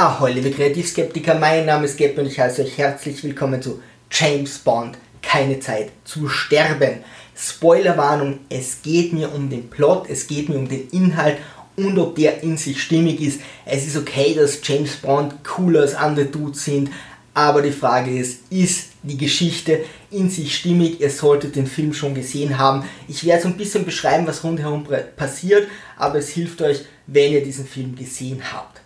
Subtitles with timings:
[0.00, 3.82] Ahoi, liebe Kreativskeptiker, mein Name ist Gap und ich heiße euch herzlich willkommen zu
[4.12, 7.02] James Bond, keine Zeit zu sterben.
[7.34, 11.38] Spoilerwarnung, es geht mir um den Plot, es geht mir um den Inhalt
[11.74, 13.40] und ob der in sich stimmig ist.
[13.66, 16.90] Es ist okay, dass James Bond cooler als andere Dudes sind,
[17.34, 19.80] aber die Frage ist, ist die Geschichte
[20.12, 21.00] in sich stimmig?
[21.00, 22.84] Ihr solltet den Film schon gesehen haben.
[23.08, 24.86] Ich werde so ein bisschen beschreiben, was rundherum
[25.16, 28.80] passiert, aber es hilft euch, wenn ihr diesen Film gesehen habt.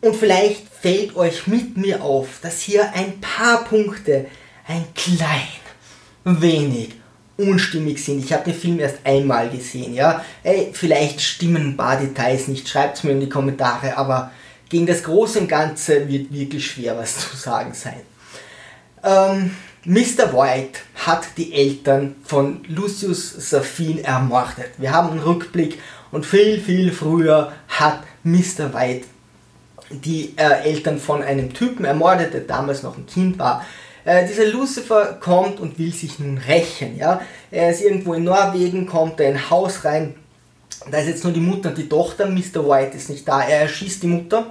[0.00, 4.26] Und vielleicht fällt euch mit mir auf, dass hier ein paar Punkte
[4.66, 5.48] ein klein
[6.24, 6.94] wenig
[7.36, 8.24] unstimmig sind.
[8.24, 10.24] Ich habe den Film erst einmal gesehen, ja.
[10.42, 14.30] Ey, vielleicht stimmen ein paar Details nicht, schreibt es mir in die Kommentare, aber
[14.68, 18.00] gegen das Große und Ganze wird wirklich schwer was zu sagen sein.
[19.02, 20.32] Ähm, Mr.
[20.34, 24.72] White hat die Eltern von Lucius Safin ermordet.
[24.76, 25.78] Wir haben einen Rückblick
[26.10, 28.74] und viel, viel früher hat Mr.
[28.74, 29.06] White
[29.90, 33.64] die äh, Eltern von einem Typen ermordet, der damals noch ein Kind war.
[34.04, 36.96] Äh, dieser Lucifer kommt und will sich nun rächen.
[36.96, 37.20] Ja?
[37.50, 40.14] Er ist irgendwo in Norwegen, kommt in ein Haus rein.
[40.90, 42.26] Da ist jetzt nur die Mutter und die Tochter.
[42.26, 42.66] Mr.
[42.66, 43.42] White ist nicht da.
[43.42, 44.46] Er erschießt die Mutter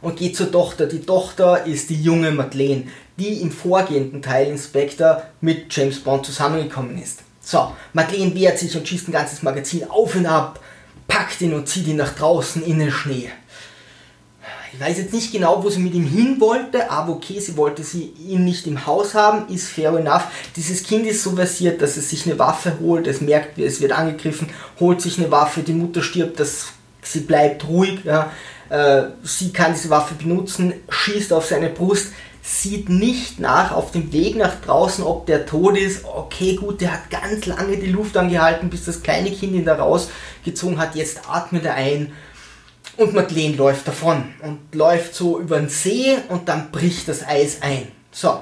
[0.00, 0.86] und geht zur Tochter.
[0.86, 2.84] Die Tochter ist die junge Madeleine,
[3.18, 7.20] die im vorgehenden Teil Inspector mit James Bond zusammengekommen ist.
[7.40, 10.60] So, Madeleine wehrt sich und schießt ein ganzes Magazin auf und ab,
[11.06, 13.30] packt ihn und zieht ihn nach draußen in den Schnee.
[14.76, 17.82] Ich weiß jetzt nicht genau, wo sie mit ihm hin wollte, aber okay, sie wollte
[17.82, 20.24] sie ihn nicht im Haus haben, ist fair enough.
[20.54, 23.92] Dieses Kind ist so versiert, dass es sich eine Waffe holt, es merkt, es wird
[23.92, 26.66] angegriffen, holt sich eine Waffe, die Mutter stirbt, dass
[27.00, 28.30] sie bleibt ruhig, ja.
[28.68, 32.08] Äh, sie kann diese Waffe benutzen, schießt auf seine Brust,
[32.42, 36.04] sieht nicht nach auf dem Weg nach draußen, ob der tot ist.
[36.04, 39.76] Okay, gut, der hat ganz lange die Luft angehalten, bis das kleine Kind ihn da
[39.76, 40.96] rausgezogen hat.
[40.96, 42.12] Jetzt atmet er ein
[42.96, 47.62] und Madeleine läuft davon und läuft so über den See und dann bricht das Eis
[47.62, 47.88] ein.
[48.10, 48.40] So.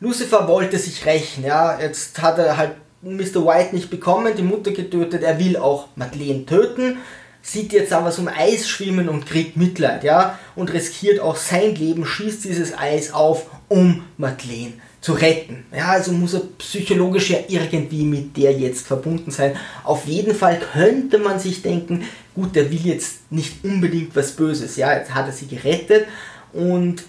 [0.00, 1.80] Lucifer wollte sich rächen, ja.
[1.80, 2.72] Jetzt hat er halt
[3.02, 3.46] Mr.
[3.46, 6.98] White nicht bekommen, die Mutter getötet, er will auch Madeleine töten,
[7.40, 10.38] sieht jetzt aber so im Eis schwimmen und kriegt Mitleid, ja.
[10.54, 15.66] Und riskiert auch sein Leben, schießt dieses Eis auf, um Madeleine zu retten.
[15.76, 19.56] Ja, also muss er psychologisch ja irgendwie mit der jetzt verbunden sein.
[19.82, 22.04] Auf jeden Fall könnte man sich denken,
[22.34, 24.76] gut, der will jetzt nicht unbedingt was Böses.
[24.76, 26.06] Ja, jetzt hat er sie gerettet
[26.52, 27.02] und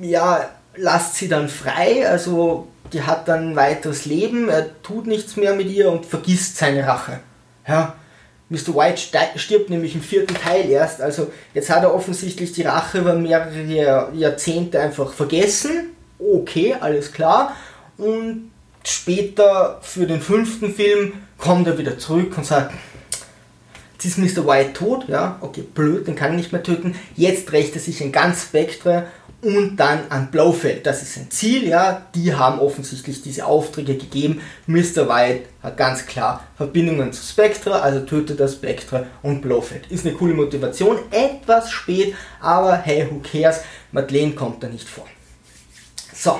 [0.00, 2.08] ja, lasst sie dann frei.
[2.08, 6.56] Also die hat dann ein weiteres Leben, er tut nichts mehr mit ihr und vergisst
[6.56, 7.20] seine Rache.
[7.68, 7.96] Ja,
[8.48, 8.74] Mr.
[8.74, 9.02] White
[9.36, 11.02] stirbt nämlich im vierten Teil erst.
[11.02, 15.91] Also jetzt hat er offensichtlich die Rache über mehrere Jahrzehnte einfach vergessen
[16.34, 17.56] okay, alles klar.
[17.98, 18.50] Und
[18.84, 22.72] später für den fünften Film kommt er wieder zurück und sagt,
[23.94, 24.46] jetzt ist Mr.
[24.46, 26.94] White tot, ja, okay, blöd, den kann ich nicht mehr töten.
[27.16, 29.06] Jetzt rächt er sich in ganz Spectre
[29.42, 30.86] und dann an Blofeld.
[30.86, 32.06] Das ist sein Ziel, ja.
[32.14, 34.40] Die haben offensichtlich diese Aufträge gegeben.
[34.66, 35.08] Mr.
[35.08, 39.90] White hat ganz klar Verbindungen zu Spectre, also tötet er Spectre und Blofeld.
[39.90, 43.60] Ist eine coole Motivation, etwas spät, aber hey, who cares?
[43.90, 45.06] Madeleine kommt da nicht vor.
[46.24, 46.38] So,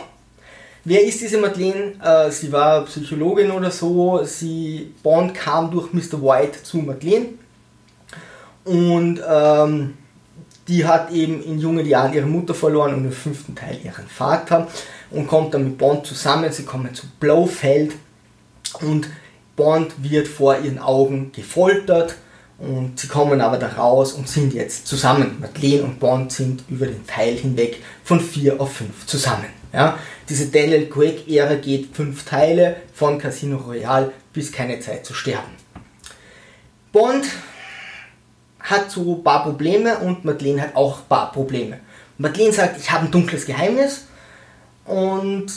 [0.85, 1.95] wer ist diese Madeleine?
[2.01, 4.23] Äh, sie war Psychologin oder so.
[4.23, 6.23] Sie, Bond kam durch Mr.
[6.23, 7.31] White zu Madeleine
[8.65, 9.95] und ähm,
[10.69, 14.69] die hat eben in jungen Jahren ihre Mutter verloren und im fünften Teil ihren Vater
[15.11, 16.53] und kommt dann mit Bond zusammen.
[16.53, 17.95] Sie kommen zu Blofeld
[18.83, 19.09] und
[19.57, 22.15] Bond wird vor ihren Augen gefoltert
[22.59, 25.39] und sie kommen aber da raus und sind jetzt zusammen.
[25.41, 29.62] Madeleine und Bond sind über den Teil hinweg von 4 auf 5 zusammen.
[29.73, 29.99] Ja?
[30.29, 35.51] Diese Daniel Craig-Ära geht fünf Teile von Casino Royale bis keine Zeit zu sterben.
[36.93, 37.27] Bond
[38.61, 41.81] hat so ein paar Probleme und Madeleine hat auch ein paar Probleme.
[42.19, 44.07] Madeleine sagt, ich habe ein dunkles Geheimnis
[44.85, 45.51] und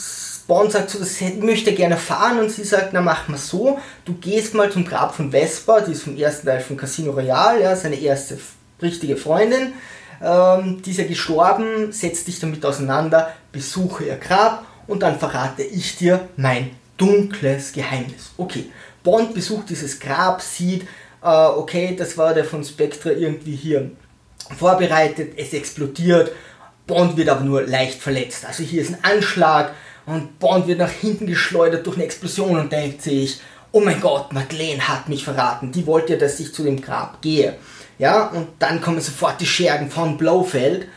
[0.47, 4.13] Bond sagt so, das möchte gerne fahren und sie sagt, na mach mal so, du
[4.13, 7.75] gehst mal zum Grab von Vespa, die ist vom ersten Teil von Casino Royale, ja,
[7.75, 8.37] seine erste
[8.81, 9.73] richtige Freundin,
[10.21, 15.63] ähm, die ist ja gestorben, setz dich damit auseinander, besuche ihr Grab und dann verrate
[15.63, 18.31] ich dir mein dunkles Geheimnis.
[18.37, 18.71] Okay,
[19.03, 20.83] Bond besucht dieses Grab, sieht,
[21.23, 23.91] äh, okay, das war der von Spectre irgendwie hier
[24.57, 26.31] vorbereitet, es explodiert,
[26.87, 28.45] Bond wird aber nur leicht verletzt.
[28.45, 29.73] Also hier ist ein Anschlag
[30.05, 33.39] und Bond wird nach hinten geschleudert durch eine Explosion und denkt sich,
[33.71, 37.21] oh mein Gott, Madeleine hat mich verraten, die wollte ja, dass ich zu dem Grab
[37.21, 37.55] gehe.
[37.97, 40.87] Ja, und dann kommen sofort die Schergen von Blofeld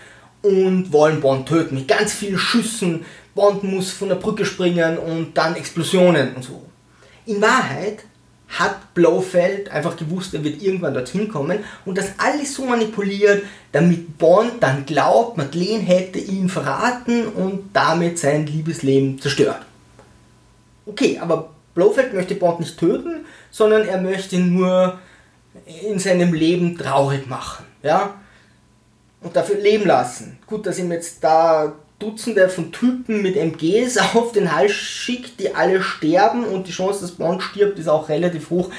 [0.43, 3.05] und wollen Bond töten mit ganz vielen Schüssen.
[3.35, 6.63] Bond muss von der Brücke springen und dann Explosionen und so.
[7.27, 8.05] In Wahrheit
[8.49, 13.43] hat Blofeld einfach gewusst, er wird irgendwann dorthin kommen und das alles so manipuliert,
[13.73, 19.61] damit Bond dann glaubt, Madeleine hätte ihn verraten und damit sein Liebesleben zerstört.
[20.87, 24.99] Okay, aber Blofeld möchte Bond nicht töten, sondern er möchte nur
[25.67, 28.15] in seinem Leben traurig machen, ja,
[29.21, 30.39] und dafür leben lassen.
[30.47, 35.55] Gut, dass ihm jetzt da Dutzende von Typen mit MGs auf den Hals schickt, die
[35.55, 38.71] alle sterben und die Chance, dass Bond stirbt, ist auch relativ hoch.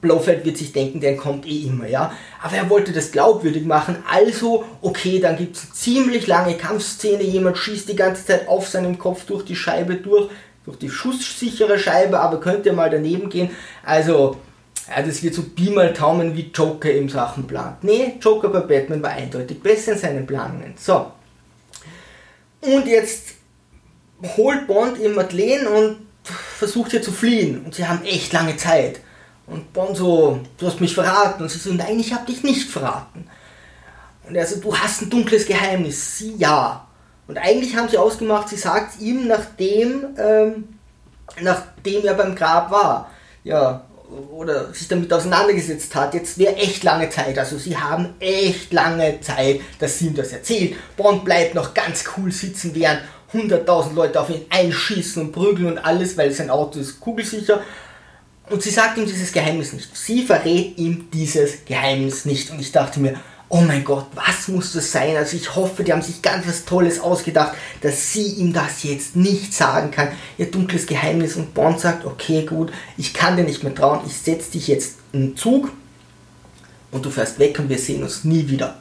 [0.00, 2.12] Blofeld wird sich denken, der kommt eh immer, ja.
[2.42, 7.22] Aber er wollte das glaubwürdig machen, also, okay, dann gibt es eine ziemlich lange Kampfszene,
[7.22, 10.30] jemand schießt die ganze Zeit auf seinem Kopf durch die Scheibe durch,
[10.66, 13.50] durch die schusssichere Scheibe, aber könnte mal daneben gehen.
[13.82, 14.36] Also,
[14.88, 17.82] ja, das wird so Pi mal Taumen wie Joker im Sachen plant.
[17.82, 20.74] Nee, Joker bei Batman war eindeutig besser in seinen Planungen.
[20.76, 21.12] So,
[22.64, 23.34] und jetzt
[24.36, 27.64] holt Bond ihr Madeleine und versucht hier zu fliehen.
[27.64, 29.00] Und sie haben echt lange Zeit.
[29.46, 31.42] Und Bond so, du hast mich verraten.
[31.42, 33.28] Und sie so, nein, ich habe dich nicht verraten.
[34.26, 36.18] Und er so, du hast ein dunkles Geheimnis.
[36.18, 36.86] Sie, ja.
[37.26, 40.68] Und eigentlich haben sie ausgemacht, sie sagt ihm, nachdem, ähm,
[41.40, 43.10] nachdem er beim Grab war.
[43.44, 43.84] Ja,
[44.30, 47.38] oder sich damit auseinandergesetzt hat, jetzt wäre echt lange Zeit.
[47.38, 50.76] Also sie haben echt lange Zeit, dass sie ihm das erzählt.
[50.96, 53.00] Bond bleibt noch ganz cool sitzen, während
[53.32, 57.62] 100.000 Leute auf ihn einschießen und prügeln und alles, weil sein Auto ist kugelsicher.
[58.50, 59.96] Und sie sagt ihm dieses Geheimnis nicht.
[59.96, 62.50] Sie verrät ihm dieses Geheimnis nicht.
[62.50, 63.18] Und ich dachte mir,
[63.54, 65.16] oh mein Gott, was muss das sein?
[65.16, 69.14] Also ich hoffe, die haben sich ganz was Tolles ausgedacht, dass sie ihm das jetzt
[69.14, 70.08] nicht sagen kann.
[70.38, 74.16] Ihr dunkles Geheimnis und Bond sagt, okay, gut, ich kann dir nicht mehr trauen, ich
[74.16, 75.70] setze dich jetzt in den Zug
[76.90, 78.76] und du fährst weg und wir sehen uns nie wieder.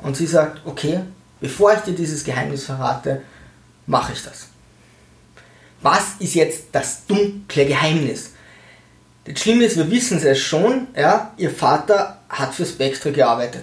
[0.00, 1.02] Und sie sagt, okay,
[1.40, 3.22] bevor ich dir dieses Geheimnis verrate,
[3.86, 4.48] mache ich das.
[5.80, 8.30] Was ist jetzt das dunkle Geheimnis?
[9.26, 13.62] Das Schlimme ist, wir wissen es schon, ja, ihr Vater hat für Spectre gearbeitet.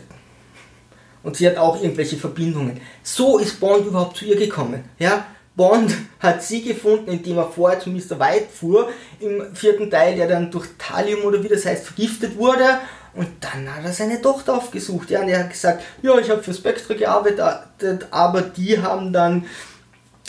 [1.24, 2.80] Und sie hat auch irgendwelche Verbindungen.
[3.04, 4.84] So ist Bond überhaupt zu ihr gekommen.
[5.00, 5.26] Ja?
[5.56, 8.20] Bond hat sie gefunden, indem er vorher zu Mr.
[8.20, 8.90] White fuhr,
[9.20, 12.80] im vierten Teil, der dann durch Thallium oder wie das heißt, vergiftet wurde.
[13.14, 15.10] Und dann hat er seine Tochter aufgesucht.
[15.10, 19.46] Ja, und er hat gesagt, ja, ich habe für Spectre gearbeitet, aber die haben dann,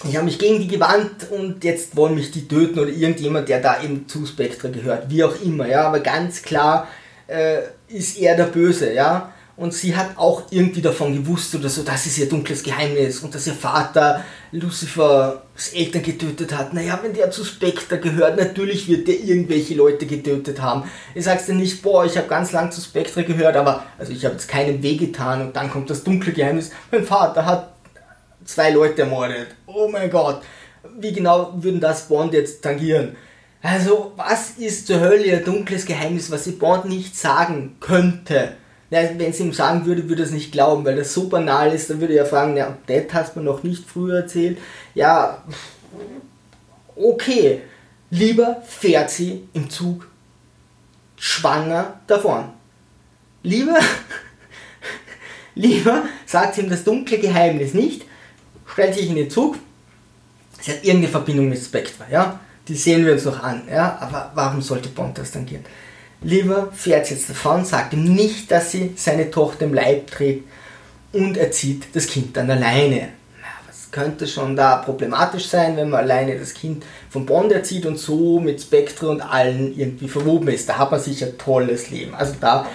[0.09, 3.61] ich habe mich gegen die gewandt und jetzt wollen mich die töten oder irgendjemand, der
[3.61, 5.69] da eben zu Spectre gehört, wie auch immer.
[5.69, 6.89] Ja, aber ganz klar
[7.27, 7.59] äh,
[7.89, 8.93] ist er der Böse.
[8.93, 13.21] Ja, und sie hat auch irgendwie davon gewusst oder so, das ist ihr dunkles Geheimnis
[13.21, 16.73] und dass ihr Vater Lucifers Eltern getötet hat.
[16.73, 20.85] Naja, wenn der zu Spectre gehört, natürlich wird der irgendwelche Leute getötet haben.
[21.15, 24.25] Ich sag's dir nicht, boah, ich habe ganz lang zu Spectre gehört, aber also ich
[24.25, 26.71] habe jetzt keinem wehgetan und dann kommt das dunkle Geheimnis.
[26.91, 27.75] Mein Vater hat
[28.45, 29.49] zwei Leute ermordet.
[29.67, 30.43] Oh mein Gott.
[30.99, 33.17] Wie genau würden das Bond jetzt tangieren?
[33.63, 38.57] Also, was ist zur Hölle ihr dunkles Geheimnis, was sie Bond nicht sagen könnte?
[38.91, 41.89] Wenn sie ihm sagen würde, würde er es nicht glauben, weil das so banal ist,
[41.91, 44.59] dann würde er fragen, ja, das hast du noch nicht früher erzählt.
[44.95, 45.45] Ja,
[46.97, 47.63] okay.
[48.11, 50.09] Lieber fährt sie im Zug
[51.17, 52.47] schwanger davon.
[53.45, 53.79] Lieber,
[55.55, 58.05] lieber sagt sie ihm das dunkle Geheimnis nicht,
[58.67, 59.57] stellt sich in den Zug,
[60.61, 64.33] sie hat irgendeine Verbindung mit Spectre, ja, die sehen wir uns noch an, ja, aber
[64.35, 65.65] warum sollte Bond das dann gehen?
[66.23, 70.45] Lieber fährt jetzt davon, sagt ihm nicht, dass sie seine Tochter im Leib trägt
[71.13, 73.09] und erzieht das Kind dann alleine.
[73.67, 77.99] Was könnte schon da problematisch sein, wenn man alleine das Kind von Bond erzieht und
[77.99, 80.69] so mit Spectre und allen irgendwie verwoben ist.
[80.69, 82.15] Da hat man sicher ein tolles Leben.
[82.15, 82.67] Also da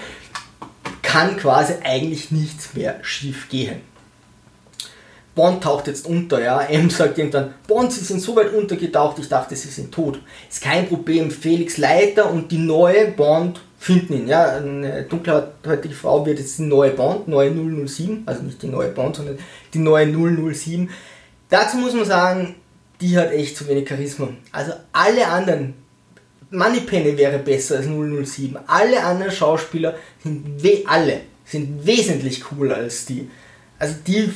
[1.03, 3.81] kann quasi eigentlich nichts mehr schief gehen.
[5.35, 6.61] Bond taucht jetzt unter, ja.
[6.69, 10.19] M sagt irgendwann, Bond, Sie sind so weit untergetaucht, ich dachte, Sie sind tot.
[10.49, 14.55] Ist kein Problem, Felix Leiter und die neue Bond finden ihn, ja.
[14.55, 19.17] Eine dunkelhäutige Frau wird jetzt die neue Bond, neue 007, also nicht die neue Bond,
[19.17, 19.37] sondern
[19.73, 20.89] die neue 007.
[21.49, 22.55] Dazu muss man sagen,
[23.01, 24.29] die hat echt zu wenig Charisma.
[24.51, 25.75] Also alle anderen,
[26.49, 28.57] Moneypenny wäre besser als 007.
[28.67, 33.29] Alle anderen Schauspieler sind, we alle, sind wesentlich cooler als die.
[33.77, 34.31] Also die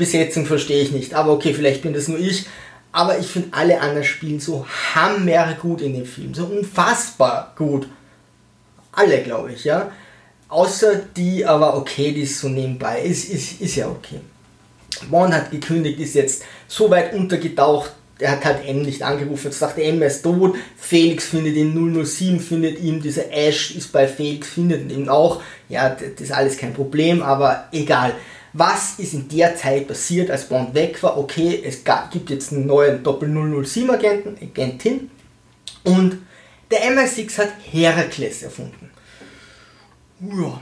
[0.00, 1.14] Besetzung verstehe ich nicht.
[1.14, 2.46] Aber okay, vielleicht bin das nur ich.
[2.90, 6.34] Aber ich finde alle anderen spielen so hammergut in dem Film.
[6.34, 7.86] So unfassbar gut.
[8.90, 9.92] Alle, glaube ich, ja.
[10.48, 13.00] Außer die, aber okay, die ist so nebenbei.
[13.02, 14.20] Ist, ist, ist ja okay.
[15.08, 19.46] Bond hat gekündigt, ist jetzt so weit untergetaucht, er hat halt M nicht angerufen.
[19.46, 20.56] Jetzt dachte M, ist tot.
[20.76, 25.40] Felix findet ihn, 007 findet ihn, dieser Ash ist bei Felix, findet ihn auch.
[25.68, 28.12] Ja, das ist alles kein Problem, aber egal
[28.52, 31.16] was ist in der Zeit passiert, als Bond weg war.
[31.18, 35.10] Okay, es gibt jetzt einen neuen Doppel-007-Agenten, Agentin
[35.84, 36.18] und
[36.70, 38.90] Der MI6 hat Herakles erfunden.
[40.20, 40.60] Ja.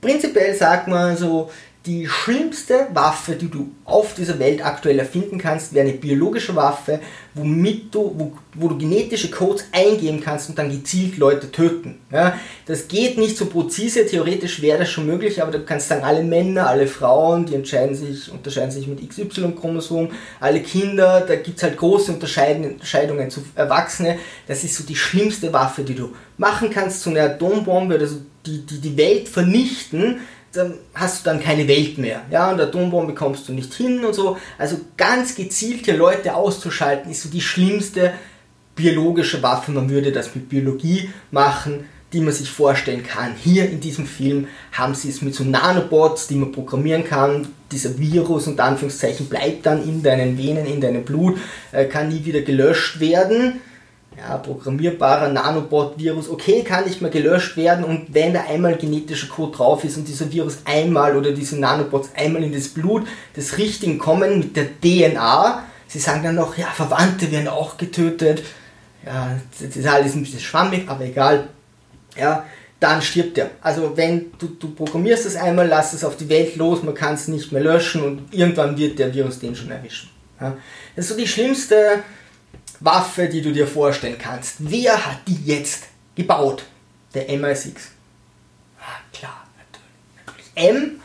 [0.00, 1.50] Prinzipiell sagt man so,
[1.88, 7.00] die schlimmste Waffe, die du auf dieser Welt aktuell erfinden kannst, wäre eine biologische Waffe,
[7.32, 11.98] womit du, wo, wo, du genetische Codes eingeben kannst und dann gezielt Leute töten.
[12.12, 16.04] Ja, das geht nicht so präzise, theoretisch wäre das schon möglich, aber du kannst sagen,
[16.04, 21.56] alle Männer, alle Frauen, die entscheiden sich, unterscheiden sich mit XY-Chromosom, alle Kinder, da gibt
[21.56, 24.18] es halt große Unterscheidungen zu Erwachsenen.
[24.46, 28.16] Das ist so die schlimmste Waffe, die du machen kannst, so eine Atombombe oder so,
[28.44, 30.20] die, die die Welt vernichten
[30.52, 32.22] dann hast du dann keine Welt mehr.
[32.30, 34.36] Ja, und Atombombe kommst du nicht hin und so.
[34.56, 38.12] Also ganz gezielt hier Leute auszuschalten, ist so die schlimmste
[38.74, 39.72] biologische Waffe.
[39.72, 43.34] Man würde das mit Biologie machen, die man sich vorstellen kann.
[43.34, 47.48] Hier in diesem Film haben sie es mit so Nanobots, die man programmieren kann.
[47.70, 51.38] Dieser Virus und Anführungszeichen bleibt dann in deinen Venen, in deinem Blut,
[51.72, 53.60] äh, kann nie wieder gelöscht werden
[54.18, 59.56] ja, programmierbarer Nanobot-Virus, okay, kann nicht mehr gelöscht werden und wenn da einmal genetischer Code
[59.56, 63.06] drauf ist und dieser Virus einmal oder diese Nanobots einmal in das Blut
[63.36, 68.42] des Richtigen kommen mit der DNA, sie sagen dann noch, ja, Verwandte werden auch getötet,
[69.06, 71.48] ja, das ist alles ein bisschen schwammig, aber egal,
[72.16, 72.44] ja,
[72.80, 73.50] dann stirbt er.
[73.60, 77.14] Also wenn du, du programmierst es einmal, lass es auf die Welt los, man kann
[77.14, 80.10] es nicht mehr löschen und irgendwann wird der Virus den schon erwischen.
[80.40, 80.56] Ja.
[80.94, 82.02] Das ist so die schlimmste
[82.80, 84.56] Waffe, die du dir vorstellen kannst.
[84.58, 86.64] Wer hat die jetzt gebaut?
[87.14, 87.72] Der MI6.
[88.80, 90.50] Ah, klar, natürlich.
[90.54, 91.00] M,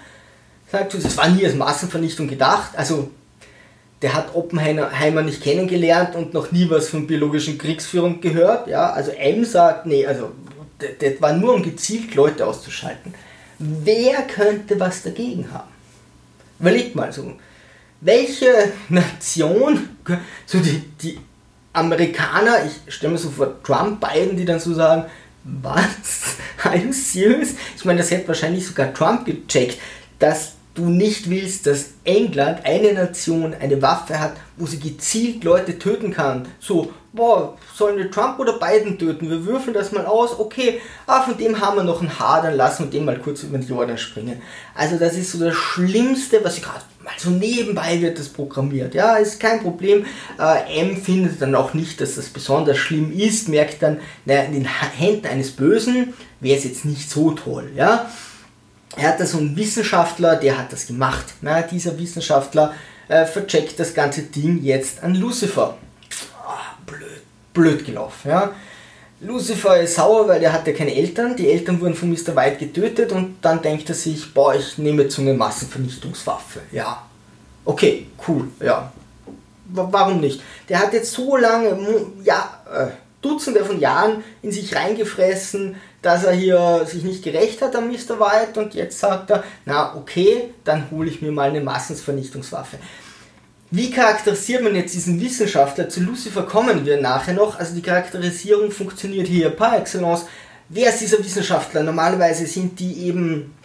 [0.72, 2.72] sagt du, das war nie als Massenvernichtung gedacht.
[2.76, 3.10] Also,
[4.02, 8.68] der hat Oppenheimer nicht kennengelernt und noch nie was von biologischen Kriegsführung gehört.
[8.68, 10.34] Ja, also M sagt, nee, also,
[10.78, 13.14] das war nur um gezielt Leute auszuschalten.
[13.60, 15.72] Wer könnte was dagegen haben?
[16.60, 17.34] Überleg mal so.
[18.02, 19.90] Welche Nation,
[20.46, 21.20] so die, die
[21.74, 25.06] Amerikaner, ich stelle mir so vor Trump, Biden, die dann so sagen,
[25.44, 26.38] was?
[26.64, 27.56] Are you serious?
[27.76, 29.80] Ich meine, das hätte wahrscheinlich sogar Trump gecheckt,
[30.20, 35.78] dass du nicht willst, dass England, eine Nation, eine Waffe hat, wo sie gezielt Leute
[35.78, 36.48] töten kann.
[36.60, 39.30] So, boah, sollen wir Trump oder Biden töten?
[39.30, 40.40] Wir würfeln das mal aus.
[40.40, 43.44] Okay, ah, von dem haben wir noch ein Haar, dann lassen wir den mal kurz
[43.44, 44.42] über den Jordan springen.
[44.74, 48.94] Also das ist so das Schlimmste, was ich gerade mal so nebenbei wird das programmiert.
[48.94, 50.06] Ja, ist kein Problem.
[50.40, 54.54] Äh, M findet dann auch nicht, dass das besonders schlimm ist, merkt dann, naja, in
[54.54, 57.72] den Händen eines Bösen wäre es jetzt nicht so toll.
[57.76, 58.10] Ja,
[58.96, 61.26] er hat da so einen Wissenschaftler, der hat das gemacht.
[61.42, 62.74] Na, dieser Wissenschaftler
[63.08, 65.78] äh, vercheckt das ganze Ding jetzt an Lucifer.
[66.46, 67.22] Oh, blöd,
[67.54, 68.30] blöd gelaufen.
[68.30, 68.54] Ja.
[69.24, 71.36] Lucifer ist sauer, weil er hatte keine Eltern.
[71.36, 72.36] Die Eltern wurden von Mr.
[72.36, 76.60] White getötet und dann denkt er sich, boah, ich nehme jetzt so eine Massenvernichtungswaffe.
[76.72, 77.04] Ja.
[77.66, 78.92] Okay, cool, ja.
[79.66, 80.42] Warum nicht?
[80.68, 81.76] Der hat jetzt so lange,
[82.24, 82.88] ja, äh,
[83.22, 88.20] Dutzende von Jahren in sich reingefressen, dass er hier sich nicht gerecht hat an Mr.
[88.20, 92.78] White und jetzt sagt er, na okay, dann hole ich mir mal eine Massenvernichtungswaffe.
[93.76, 95.90] Wie charakterisiert man jetzt diesen Wissenschaftler?
[95.90, 97.58] Zu Lucifer kommen wir nachher noch.
[97.58, 100.28] Also die Charakterisierung funktioniert hier par excellence.
[100.70, 101.82] Wer ist dieser Wissenschaftler?
[101.82, 103.56] Normalerweise sind die eben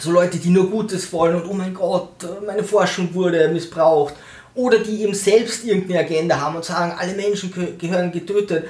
[0.00, 4.14] so Leute, die nur Gutes wollen und oh mein Gott, meine Forschung wurde missbraucht.
[4.56, 8.64] Oder die eben selbst irgendeine Agenda haben und sagen, alle Menschen gehören getötet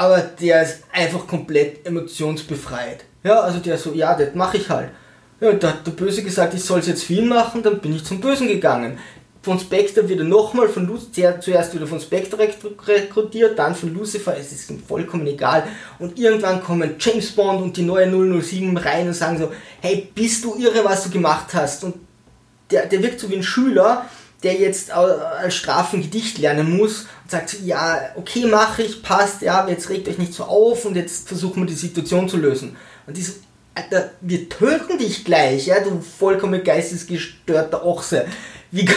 [0.00, 3.04] aber der ist einfach komplett emotionsbefreit.
[3.22, 4.88] Ja, also der so, ja, das mache ich halt.
[5.40, 8.02] Ja, da hat der Böse gesagt, ich soll es jetzt viel machen, dann bin ich
[8.02, 8.98] zum Bösen gegangen.
[9.42, 14.52] Von Spectre wieder nochmal von Lucifer, zuerst wieder von Spectre rekrutiert, dann von Lucifer, es
[14.52, 15.66] ist ihm vollkommen egal.
[15.98, 18.06] Und irgendwann kommen James Bond und die neue
[18.42, 21.84] 007 rein und sagen so, hey, bist du irre, was du gemacht hast?
[21.84, 21.94] Und
[22.70, 24.04] der, der wirkt so wie ein Schüler,
[24.42, 29.68] der jetzt als Strafen Gedicht lernen muss und sagt, ja, okay, mache ich, passt, ja,
[29.68, 32.76] jetzt regt euch nicht so auf und jetzt versuchen wir die Situation zu lösen.
[33.06, 33.32] Und die so,
[33.74, 38.26] Alter, wir töten dich gleich, ja, du vollkommen geistesgestörter Ochse.
[38.70, 38.88] Wie,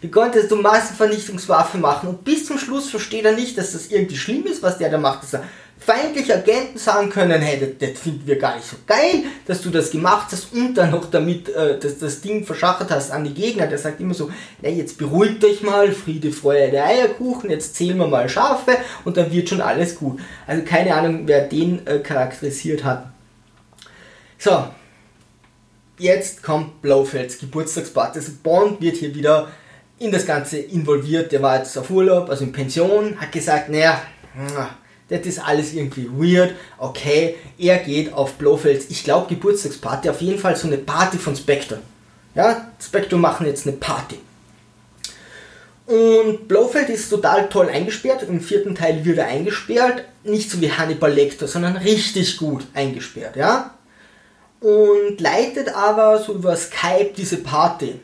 [0.00, 2.08] wie konntest du Massenvernichtungswaffe machen?
[2.08, 4.98] Und bis zum Schluss versteht er nicht, dass das irgendwie schlimm ist, was der da
[4.98, 5.44] macht, dass er
[5.78, 9.70] feindliche Agenten sagen können, hey, das, das, finden wir gar nicht so geil, dass du
[9.70, 13.34] das gemacht hast und dann noch damit äh, das, das Ding verschachert hast an die
[13.34, 13.66] Gegner.
[13.66, 14.30] Der sagt immer so,
[14.60, 19.32] hey, jetzt beruhigt euch mal, Friede, Freude, Eierkuchen, jetzt zählen wir mal Schafe und dann
[19.32, 20.20] wird schon alles gut.
[20.46, 23.10] Also keine Ahnung, wer den äh, charakterisiert hat.
[24.36, 24.66] So,
[25.98, 28.18] jetzt kommt Blaufelds Geburtstagsparty.
[28.18, 29.48] Also Bond wird hier wieder
[29.98, 31.32] in das Ganze involviert.
[31.32, 34.00] Der war jetzt auf Urlaub, also in Pension, hat gesagt, naja,
[35.08, 36.54] das ist alles irgendwie weird.
[36.78, 41.34] Okay, er geht auf Blofelds, ich glaube Geburtstagsparty, auf jeden Fall so eine Party von
[41.34, 41.80] Spectre.
[42.34, 44.18] Ja, Spectre machen jetzt eine Party.
[45.86, 48.22] Und Blofeld ist total toll eingesperrt.
[48.22, 50.04] Im vierten Teil wird er eingesperrt.
[50.22, 53.74] Nicht so wie Hannibal Lecter, sondern richtig gut eingesperrt, ja.
[54.60, 58.00] Und leitet aber so über Skype diese Party.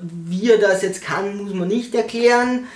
[0.00, 2.66] Wie er das jetzt kann, muss man nicht erklären.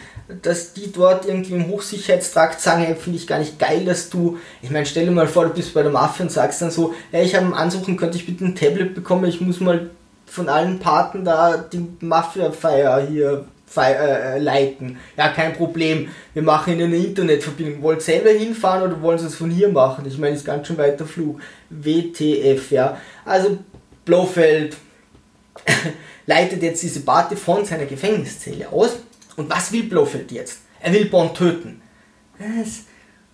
[0.42, 4.36] Dass die dort irgendwie im Hochsicherheitstrakt sagen, hey, finde ich gar nicht geil, dass du,
[4.60, 6.94] ich meine, stell dir mal vor, du bist bei der Mafia und sagst dann so,
[7.10, 9.88] hey, ich habe einen Ansuchen, könnte ich bitte ein Tablet bekommen, ich muss mal
[10.26, 14.98] von allen Paten da die Mafia-Feier hier äh, äh, leiten.
[15.16, 16.08] Ja, kein Problem.
[16.34, 17.82] Wir machen Ihnen eine Internetverbindung.
[17.82, 20.04] Wollt selber hinfahren oder wollen Sie es von hier machen?
[20.06, 21.40] Ich meine, ist ganz schön weiter Flug.
[21.70, 22.98] WTF, ja.
[23.24, 23.58] Also
[24.04, 24.76] Blofeld
[26.26, 28.98] leitet jetzt diese Party von seiner Gefängniszelle aus.
[29.36, 30.60] Und was will Blofeld jetzt?
[30.80, 31.80] Er will Bond töten.
[32.38, 32.84] Was?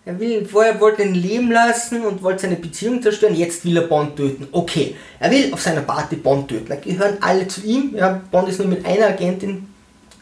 [0.06, 3.86] Er will, vorher wollte ihn leben lassen und wollte seine Beziehung zerstören, jetzt will er
[3.86, 4.48] Bond töten.
[4.52, 6.66] Okay, er will auf seiner Party Bond töten.
[6.68, 7.94] Da gehören alle zu ihm.
[7.96, 9.66] Ja, Bond ist nur mit einer Agentin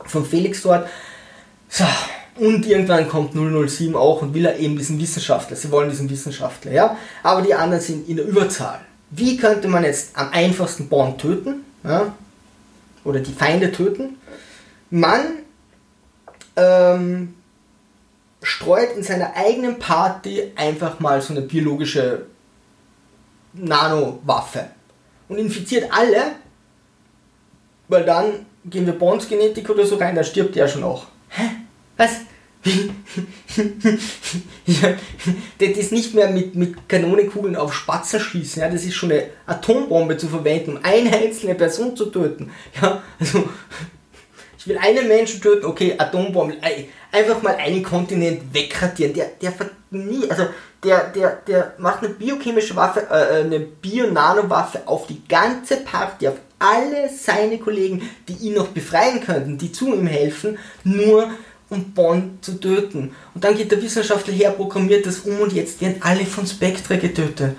[0.06, 0.88] von Felix dort.
[1.68, 1.84] So,
[2.36, 5.56] und irgendwann kommt 007 auch und will er eben diesen Wissenschaftler.
[5.56, 6.96] Sie wollen diesen Wissenschaftler, ja.
[7.22, 8.80] Aber die anderen sind in der Überzahl.
[9.10, 11.64] Wie könnte man jetzt am einfachsten Bond töten?
[11.84, 12.14] Ja?
[13.04, 14.16] Oder die Feinde töten?
[14.90, 15.20] Man
[16.56, 17.34] ähm,
[18.42, 22.26] streut in seiner eigenen Party einfach mal so eine biologische
[23.52, 24.70] Nanowaffe
[25.28, 26.32] und infiziert alle,
[27.88, 31.06] weil dann gehen wir Bonds Genetik oder so rein, da stirbt er schon auch.
[31.28, 31.42] Hä?
[31.96, 32.20] Was?
[34.66, 34.94] ja,
[35.58, 39.30] das ist nicht mehr mit, mit Kanonenkugeln auf Spatzen schießen, ja, das ist schon eine
[39.46, 42.52] Atombombe zu verwenden, um eine einzelne Person zu töten.
[42.80, 43.48] Ja, also
[44.58, 46.54] ich will einen Menschen töten, okay, Atombombe,
[47.12, 49.12] einfach mal einen Kontinent wegradieren.
[49.12, 49.52] Der, der
[50.30, 50.46] also
[50.82, 56.28] der, der, der macht eine biochemische Waffe, äh, äh eine Bio-Nano-Waffe auf die ganze Party,
[56.28, 61.30] auf alle seine Kollegen, die ihn noch befreien könnten, die zu ihm helfen, nur
[61.68, 63.14] um Bond zu töten.
[63.34, 66.98] Und dann geht der Wissenschaftler her, programmiert das um und jetzt werden alle von Spectre
[66.98, 67.56] getötet.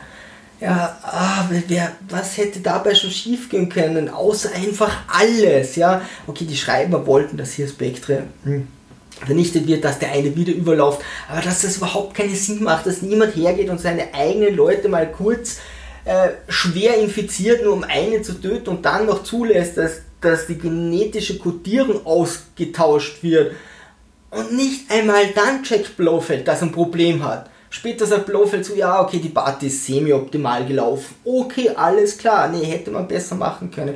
[0.59, 4.07] Ja, ah, wer, was hätte dabei schon schief gehen können?
[4.07, 6.01] Außer einfach alles, ja.
[6.25, 8.67] Okay, die Schreiber wollten, dass hier Spectre hm,
[9.25, 13.01] vernichtet wird, dass der eine wieder überläuft, aber dass das überhaupt keinen Sinn macht, dass
[13.01, 15.59] niemand hergeht und seine eigenen Leute mal kurz
[16.05, 20.57] äh, schwer infiziert, nur um einen zu töten und dann noch zulässt, dass, dass die
[20.57, 23.55] genetische Kodierung ausgetauscht wird.
[24.29, 27.49] Und nicht einmal dann checkt Blofeld, dass er ein Problem hat.
[27.69, 31.15] Später sagt Blofeld so, ja, okay, die Party ist semi-optimal gelaufen.
[31.23, 32.47] Okay, alles klar.
[32.47, 33.95] Nee, hätte man besser machen können.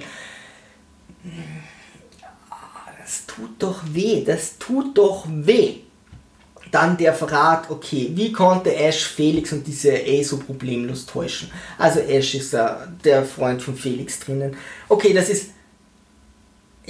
[3.38, 5.76] Tut doch weh, das tut doch weh.
[6.72, 11.50] Dann der Verrat, okay, wie konnte Ash Felix und diese A so problemlos täuschen?
[11.78, 14.58] Also Ash ist da der Freund von Felix drinnen.
[14.90, 15.52] Okay, das ist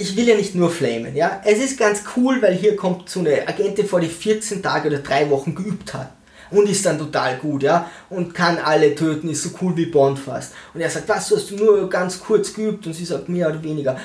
[0.00, 1.42] ich will ja nicht nur flamen, ja.
[1.44, 5.00] Es ist ganz cool, weil hier kommt so eine Agentin vor, die 14 Tage oder
[5.00, 6.12] 3 Wochen geübt hat.
[6.50, 7.90] Und ist dann total gut, ja.
[8.08, 10.54] Und kann alle töten, ist so cool wie Bond fast.
[10.72, 12.86] Und er sagt, was, du hast du nur ganz kurz geübt?
[12.86, 13.98] Und sie sagt, mehr oder weniger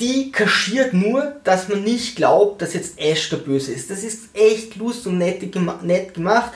[0.00, 3.90] die kaschiert nur, dass man nicht glaubt, dass jetzt Ash der Böse ist.
[3.90, 5.42] Das ist echt lust und nett,
[5.82, 6.52] nett gemacht,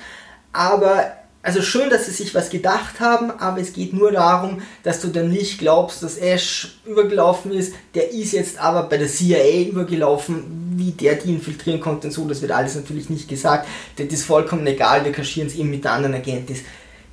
[0.52, 5.00] aber also schön, dass sie sich was gedacht haben, aber es geht nur darum, dass
[5.00, 7.72] du dann nicht glaubst, dass Ash übergelaufen ist.
[7.94, 12.28] Der ist jetzt aber bei der CIA übergelaufen, wie der die infiltrieren konnte und so.
[12.28, 13.66] Das wird alles natürlich nicht gesagt.
[13.96, 16.58] Das ist vollkommen egal, wir kaschieren es eben mit der anderen Agentin.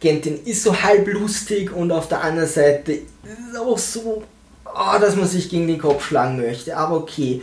[0.02, 4.24] Agentin ist so halb lustig und auf der anderen Seite ist auch so
[4.78, 6.76] oh, dass man sich gegen den Kopf schlagen möchte.
[6.78, 7.42] Aber okay.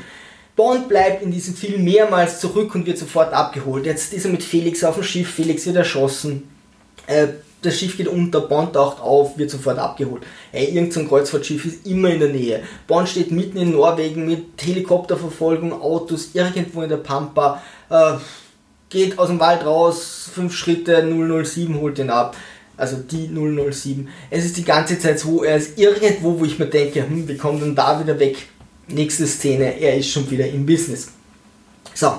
[0.56, 3.86] Bond bleibt in diesem Film mehrmals zurück und wird sofort abgeholt.
[3.86, 6.48] Jetzt ist er mit Felix auf dem Schiff, Felix wird erschossen.
[7.06, 7.26] Äh,
[7.60, 10.22] das Schiff geht unter, Bond taucht auf, wird sofort abgeholt.
[10.52, 12.62] Ey, irgendein so Kreuzfahrtschiff ist immer in der Nähe.
[12.86, 17.60] Bond steht mitten in Norwegen mit Helikopterverfolgung, Autos, irgendwo in der Pampa.
[17.90, 18.14] Äh,
[18.90, 22.36] geht aus dem Wald raus, fünf Schritte, 007 holt ihn ab
[22.76, 24.08] also die 007.
[24.30, 27.36] Es ist die ganze Zeit so, er ist irgendwo, wo ich mir denke, hm, wie
[27.36, 28.36] kommt denn da wieder weg?
[28.88, 31.08] Nächste Szene, er ist schon wieder im Business.
[31.94, 32.12] So.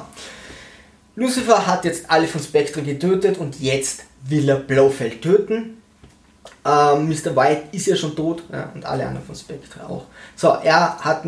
[1.15, 5.77] Lucifer hat jetzt alle von Spectre getötet und jetzt will er Blofeld töten.
[6.65, 7.35] Ähm, Mr.
[7.35, 10.05] White ist ja schon tot ja, und alle anderen von Spectre auch.
[10.35, 11.23] So, er hat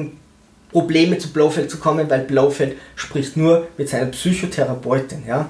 [0.71, 5.23] Probleme zu Blofeld zu kommen, weil Blofeld spricht nur mit seiner Psychotherapeutin.
[5.27, 5.49] Ja.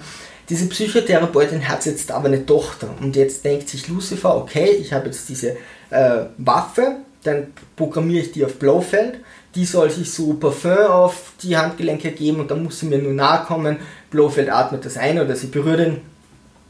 [0.50, 5.08] Diese Psychotherapeutin hat jetzt aber eine Tochter und jetzt denkt sich Lucifer, okay, ich habe
[5.08, 5.58] jetzt diese
[5.90, 9.20] äh, Waffe, dann programmiere ich die auf Blofeld,
[9.56, 13.14] die soll sich so Parfum auf die Handgelenke geben und dann muss sie mir nur
[13.14, 13.78] nahe kommen,
[14.10, 15.98] Blofeld atmet das ein oder sie berührt ihn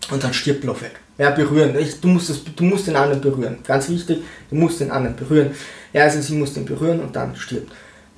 [0.09, 0.93] und dann stirbt Blofeld.
[1.19, 1.75] Ja, berühren.
[1.79, 3.57] Ich, du, musst das, du musst den anderen berühren.
[3.65, 5.51] Ganz wichtig, du musst den anderen berühren.
[5.91, 7.71] Ja, also sie muss den berühren und dann stirbt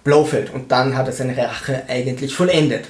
[0.03, 0.53] Blofeld.
[0.53, 2.85] Und dann hat er seine Rache eigentlich vollendet.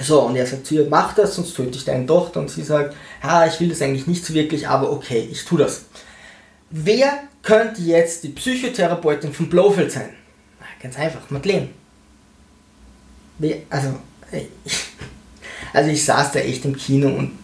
[0.00, 2.40] So, und er sagt zu ihr, mach das, sonst töte ich deine Tochter.
[2.40, 5.58] Und sie sagt, ja, ich will das eigentlich nicht so wirklich, aber okay, ich tue
[5.58, 5.86] das.
[6.70, 10.10] Wer könnte jetzt die Psychotherapeutin von Blofeld sein?
[10.82, 11.70] Ganz einfach, Madeleine.
[13.70, 13.94] Also,
[15.72, 17.38] also ich saß da echt im Kino und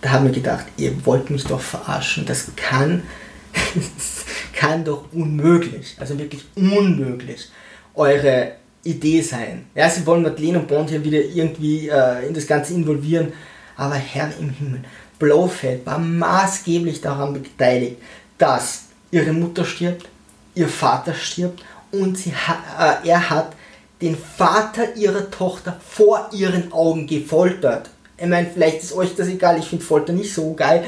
[0.00, 2.24] da habe mir gedacht, ihr wollt mich doch verarschen.
[2.24, 3.02] Das kann,
[3.74, 7.50] das kann doch unmöglich, also wirklich unmöglich,
[7.94, 9.66] eure Idee sein.
[9.74, 13.32] Ja, sie wollen Madeleine und Bond hier wieder irgendwie äh, in das Ganze involvieren,
[13.76, 14.80] aber Herr im Himmel,
[15.18, 17.96] Blofeld war maßgeblich daran beteiligt,
[18.38, 20.08] dass ihre Mutter stirbt,
[20.54, 21.62] ihr Vater stirbt
[21.92, 23.52] und sie ha äh, er hat
[24.00, 27.90] den Vater ihrer Tochter vor ihren Augen gefoltert.
[28.16, 30.84] Ich meine, vielleicht ist euch das egal, ich finde Folter nicht so geil.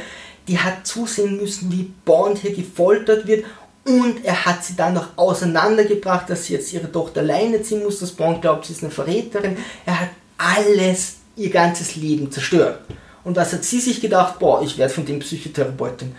[0.48, 3.44] Die hat zusehen müssen, wie Bond hier gefoltert wird
[3.84, 7.98] und er hat sie dann noch auseinandergebracht, dass sie jetzt ihre Tochter alleine ziehen muss,
[7.98, 9.56] dass Bond glaubt, sie ist eine Verräterin.
[9.84, 12.80] Er hat alles, ihr ganzes Leben zerstört.
[13.24, 14.38] Und was hat sie sich gedacht?
[14.38, 16.14] Boah, ich werde von dem Psychotherapeutin.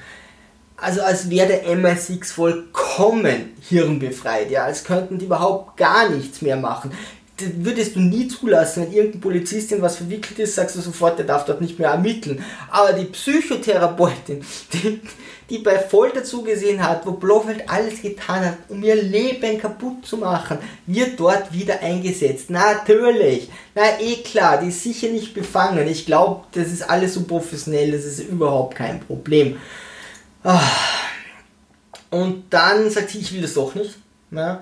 [0.75, 6.57] Also als wäre der MI6 vollkommen hirnbefreit, ja, als könnten die überhaupt gar nichts mehr
[6.57, 6.91] machen
[7.57, 11.25] würdest du nie zulassen, wenn irgendein Polizist in was verwickelt ist, sagst du sofort, der
[11.25, 12.43] darf dort nicht mehr ermitteln.
[12.69, 15.01] Aber die Psychotherapeutin, die,
[15.49, 20.17] die bei Folter zugesehen hat, wo Blofeld alles getan hat, um ihr Leben kaputt zu
[20.17, 22.49] machen, wird dort wieder eingesetzt.
[22.49, 23.49] Natürlich.
[23.75, 25.87] Na eh klar, die ist sicher nicht befangen.
[25.87, 29.57] Ich glaube, das ist alles so professionell, das ist überhaupt kein Problem.
[30.43, 30.61] Ah.
[32.09, 33.95] Und dann sagt sie, ich will das doch nicht.
[34.31, 34.61] Ja.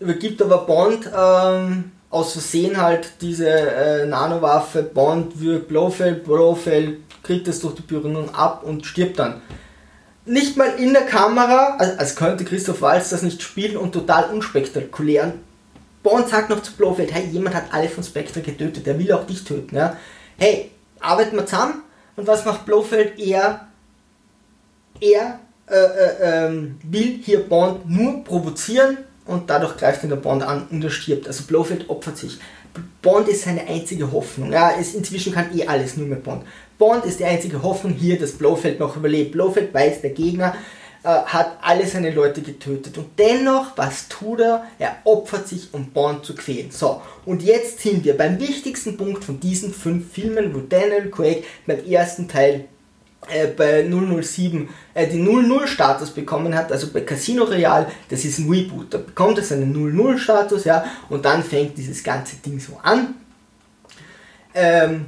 [0.00, 7.48] Übergibt aber Bond ähm, aus Versehen halt diese äh, Nanowaffe, Bond wirkt Blofeld, Blofeld kriegt
[7.48, 9.42] es durch die Berührung ab und stirbt dann.
[10.24, 14.30] Nicht mal in der Kamera, als, als könnte Christoph Waltz das nicht spielen und total
[14.30, 15.34] unspektakulär.
[16.02, 19.26] Bond sagt noch zu Blofeld, hey, jemand hat alle von Spectre getötet, der will auch
[19.26, 19.76] dich töten.
[19.76, 19.96] Ja?
[20.38, 21.82] Hey, arbeiten wir zusammen.
[22.16, 23.18] Und was macht Blofeld?
[23.18, 23.68] Er,
[25.00, 25.40] er
[25.70, 30.66] äh, äh, ähm, will hier Bond nur provozieren, und dadurch greift ihn der Bond an
[30.70, 31.26] und er stirbt.
[31.26, 32.38] Also Blofeld opfert sich.
[33.02, 34.50] Bond ist seine einzige Hoffnung.
[34.50, 36.44] Ja, ist, inzwischen kann eh alles nur mit Bond.
[36.78, 39.32] Bond ist die einzige Hoffnung hier, dass Blofeld noch überlebt.
[39.32, 40.54] Blofeld weiß, der Gegner
[41.02, 42.96] äh, hat alle seine Leute getötet.
[42.96, 44.64] Und dennoch, was tut er?
[44.78, 46.70] Er opfert sich, um Bond zu quälen.
[46.70, 51.44] So, und jetzt sind wir beim wichtigsten Punkt von diesen fünf Filmen, wo Daniel Craig
[51.66, 52.64] beim ersten Teil
[53.56, 58.94] bei 007 äh, den 00-Status bekommen hat, also bei Casino Royale, das ist ein Reboot.
[58.94, 63.14] Da bekommt es einen 00-Status, ja, und dann fängt dieses ganze Ding so an.
[64.54, 65.06] Ähm,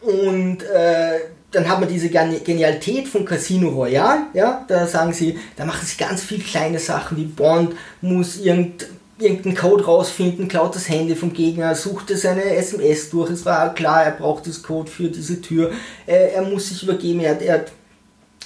[0.00, 1.20] und äh,
[1.52, 5.96] dann hat man diese Genialität von Casino Royale, ja, da sagen sie, da machen sie
[5.96, 8.86] ganz viele kleine Sachen, wie Bond muss irgend
[9.22, 13.30] irgendeinen Code rausfinden, klaut das Handy vom Gegner, suchte seine SMS durch.
[13.30, 15.72] Es war klar, er braucht das Code für diese Tür.
[16.06, 17.66] Äh, er muss sich übergeben, er hat, er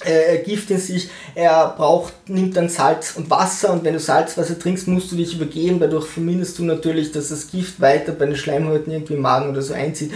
[0.05, 4.59] äh, Gift in sich, er braucht, nimmt dann Salz und Wasser und wenn du Salzwasser
[4.59, 8.35] trinkst, musst du dich übergeben, dadurch vermindest du natürlich, dass das Gift weiter bei den
[8.35, 10.11] Schleimhäuten irgendwie im Magen oder so einzieht.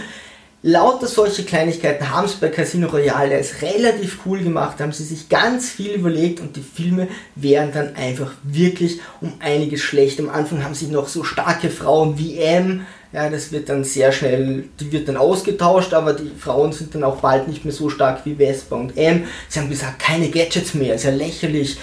[0.64, 5.28] Lauter solche Kleinigkeiten haben sie bei Casino Royale als relativ cool gemacht, haben sie sich
[5.28, 10.20] ganz viel überlegt und die Filme wären dann einfach wirklich um einiges schlecht.
[10.20, 14.12] Am Anfang haben sie noch so starke Frauen wie M, ja, das wird dann sehr
[14.12, 17.90] schnell, die wird dann ausgetauscht, aber die Frauen sind dann auch bald nicht mehr so
[17.90, 19.24] stark wie Vespa und M.
[19.48, 21.76] Sie haben gesagt, keine Gadgets mehr, sehr lächerlich.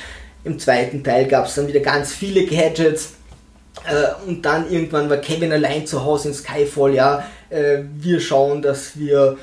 [0.46, 3.14] Im zweiten Teil gab es dann wieder ganz viele Gadgets
[3.86, 8.62] äh, und dann irgendwann war Kevin allein zu Hause in Skyfall, ja, äh, wir schauen,
[8.62, 9.38] dass wir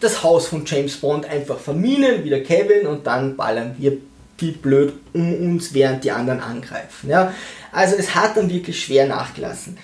[0.00, 3.98] das Haus von James Bond einfach verminen, wie der Kevin, und dann ballern wir
[4.38, 7.08] wie blöd um uns, während die anderen angreifen.
[7.08, 7.32] Ja?
[7.72, 9.78] Also es hat dann wirklich schwer nachgelassen.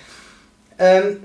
[0.77, 1.21] Ähm,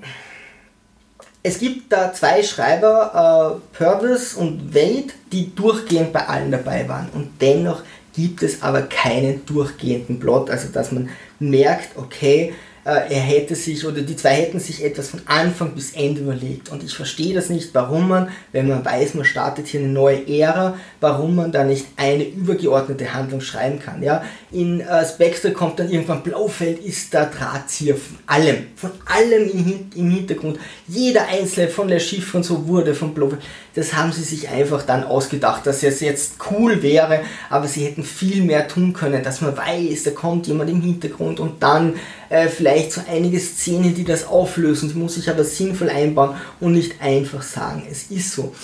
[1.43, 7.09] es gibt da zwei Schreiber, äh, Purvis und Wade, die durchgehend bei allen dabei waren.
[7.15, 7.83] Und dennoch
[8.15, 14.03] gibt es aber keinen durchgehenden Plot, also dass man merkt, okay, er hätte sich oder
[14.03, 16.71] die zwei hätten sich etwas von Anfang bis Ende überlegt.
[16.71, 20.27] Und ich verstehe das nicht, warum man, wenn man weiß, man startet hier eine neue
[20.29, 24.03] Ära, warum man da nicht eine übergeordnete Handlung schreiben kann.
[24.03, 24.23] Ja?
[24.51, 29.91] In äh, Spectre kommt dann irgendwann Blaufeld ist der Drahtzieher von allem, von allem im,
[29.95, 30.59] im Hintergrund.
[30.87, 33.43] Jeder einzelne von der Schiff und so wurde von Blaufeld.
[33.75, 38.03] Das haben sie sich einfach dann ausgedacht, dass es jetzt cool wäre, aber sie hätten
[38.03, 41.95] viel mehr tun können, dass man weiß, da kommt jemand im Hintergrund und dann
[42.29, 44.89] äh, vielleicht so einige Szenen, die das auflösen.
[44.89, 48.55] Die muss ich aber sinnvoll einbauen und nicht einfach sagen, es ist so.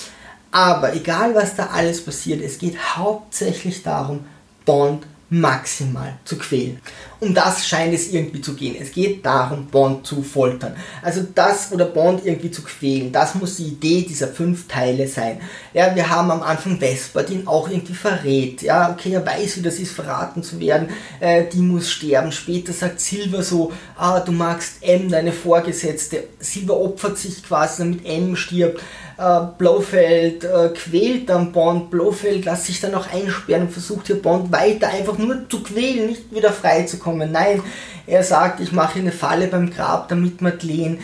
[0.51, 4.21] Aber egal was da alles passiert, es geht hauptsächlich darum,
[4.65, 6.81] Bond maximal zu quälen.
[7.21, 8.77] Um das scheint es irgendwie zu gehen.
[8.79, 10.77] Es geht darum, Bond zu foltern.
[11.03, 15.41] Also das oder Bond irgendwie zu quälen, das muss die Idee dieser fünf Teile sein.
[15.73, 18.63] Ja, wir haben am Anfang Vesper, die ihn auch irgendwie verrät.
[18.63, 20.89] Ja, okay, er weiß, wie das ist, verraten zu werden.
[21.21, 22.31] Äh, die muss sterben.
[22.31, 26.25] Später sagt Silver so, ah, du magst M, deine Vorgesetzte.
[26.39, 28.81] Silver opfert sich quasi, damit M stirbt.
[29.17, 31.91] Äh, Blofeld äh, quält dann Bond.
[31.91, 36.09] Blofeld lässt sich dann noch einsperren und versucht hier Bond weiter einfach nur zu quälen,
[36.09, 37.31] nicht wieder frei zu kommen.
[37.31, 37.63] Nein,
[38.07, 40.99] er sagt, ich mache eine Falle beim Grab, damit Madeleine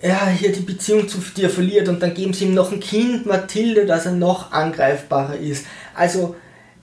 [0.00, 3.26] ja, hier die Beziehung zu dir verliert und dann geben sie ihm noch ein Kind,
[3.26, 5.66] Mathilde, dass er noch angreifbarer ist.
[5.94, 6.36] Also,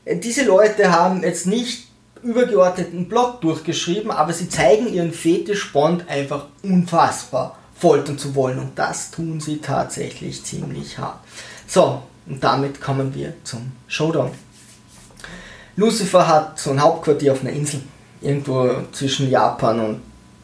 [0.03, 1.87] äh, diese Leute haben jetzt nicht
[2.23, 8.77] übergeordneten Plot durchgeschrieben, aber sie zeigen ihren Fetisch Bond einfach unfassbar foltern zu wollen und
[8.77, 11.19] das tun sie tatsächlich ziemlich hart.
[11.67, 14.31] So, und damit kommen wir zum Showdown.
[15.75, 17.81] Lucifer hat so ein Hauptquartier auf einer Insel,
[18.21, 20.01] irgendwo zwischen Japan und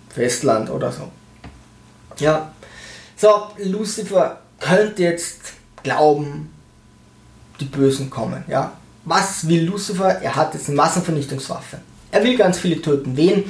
[0.10, 1.12] Festland oder so.
[2.18, 2.52] Ja,
[3.16, 6.52] so, Lucifer könnte jetzt glauben,
[7.60, 8.72] die Bösen kommen, ja.
[9.06, 10.22] Was will Lucifer?
[10.22, 11.80] Er hat jetzt eine Massenvernichtungswaffe.
[12.12, 13.16] Er will ganz viele töten.
[13.16, 13.46] Wen?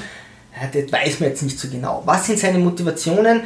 [0.71, 2.03] Das weiß man jetzt nicht so genau.
[2.05, 3.41] Was sind seine Motivationen?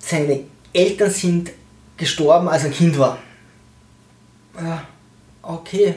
[0.00, 0.40] Seine
[0.72, 1.50] Eltern sind
[1.96, 3.18] gestorben, als er ein Kind war.
[4.56, 4.86] Ja,
[5.42, 5.94] okay,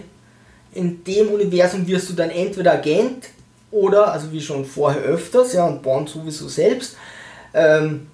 [0.73, 3.29] in dem Universum wirst du dann entweder Agent
[3.71, 6.95] oder, also wie schon vorher öfters, ja, und Bond sowieso selbst,
[7.53, 8.07] ähm,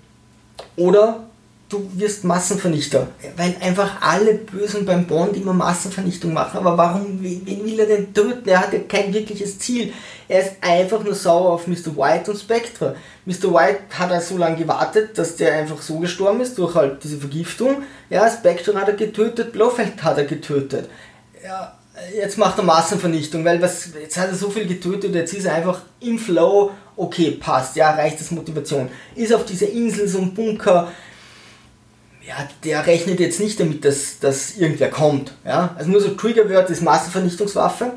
[0.78, 1.29] oder
[1.70, 6.58] du wirst Massenvernichter, weil einfach alle Bösen beim Bond immer Massenvernichtung machen.
[6.58, 8.50] Aber warum, wen will er denn töten?
[8.50, 9.94] Er hat ja kein wirkliches Ziel.
[10.28, 11.96] Er ist einfach nur sauer auf Mr.
[11.96, 12.96] White und Spectre.
[13.26, 13.54] Mr.
[13.54, 17.18] White hat er so lange gewartet, dass der einfach so gestorben ist durch halt diese
[17.18, 17.84] Vergiftung.
[18.10, 20.90] Ja, Spectre hat er getötet, Blofeld hat er getötet.
[21.44, 21.78] Ja,
[22.16, 25.54] jetzt macht er Massenvernichtung, weil was, jetzt hat er so viel getötet, jetzt ist er
[25.54, 28.90] einfach im Flow, okay, passt, ja, reicht das Motivation.
[29.16, 30.92] Ist auf dieser Insel so ein Bunker,
[32.28, 35.34] ja, der rechnet jetzt nicht damit, dass, dass irgendwer kommt.
[35.46, 35.76] Ja?
[35.78, 37.94] Also nur so Triggerwort ist Massenvernichtungswaffe.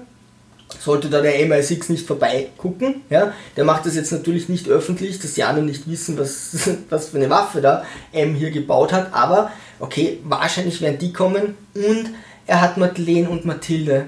[0.81, 3.33] Sollte da der MI6 nicht vorbeigucken, ja?
[3.57, 6.57] der macht das jetzt natürlich nicht öffentlich, dass die anderen nicht wissen, was,
[6.89, 11.57] was für eine Waffe da M hier gebaut hat, aber okay, wahrscheinlich werden die kommen
[11.75, 12.11] und
[12.47, 14.07] er hat Madeleine und Mathilde,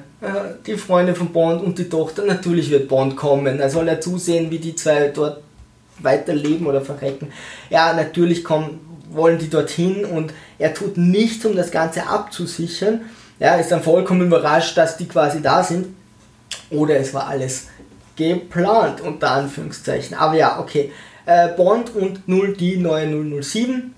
[0.67, 2.25] die Freunde von Bond und die Tochter.
[2.25, 3.61] Natürlich wird Bond kommen.
[3.61, 5.43] Er soll ja zusehen, wie die zwei dort
[5.99, 7.33] weiterleben oder verrecken.
[7.71, 8.81] Ja, natürlich kommen,
[9.15, 13.03] wollen die dorthin und er tut nichts, um das Ganze abzusichern.
[13.39, 15.89] Ja, ist dann vollkommen überrascht, dass die quasi da sind.
[16.71, 17.69] Oder es war alles
[18.17, 20.17] geplant, unter Anführungszeichen.
[20.17, 20.93] Aber ja, okay.
[21.27, 23.95] Äh, Bond und 0, die neue 007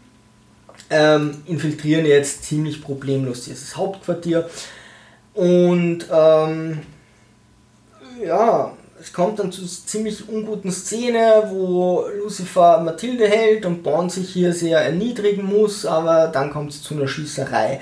[0.91, 4.49] ähm, infiltrieren jetzt ziemlich problemlos dieses Hauptquartier.
[5.35, 6.81] Und ähm,
[8.25, 14.31] ja, es kommt dann zu ziemlich unguten Szene, wo Lucifer Mathilde hält und Bond sich
[14.31, 17.81] hier sehr erniedrigen muss, aber dann kommt es zu einer Schießerei.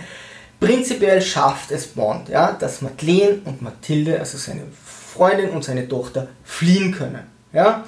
[0.60, 6.28] Prinzipiell schafft es Bond, ja, dass Madeleine und Mathilde, also seine Freundin und seine Tochter,
[6.44, 7.26] fliehen können.
[7.52, 7.84] Ja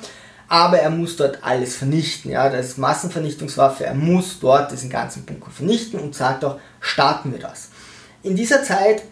[0.49, 2.31] aber er muss dort alles vernichten.
[2.31, 7.33] Ja, das ist Massenvernichtungswaffe, er muss dort diesen ganzen Bunker vernichten und sagt auch, starten
[7.33, 7.71] wir das.
[8.23, 9.03] In dieser Zeit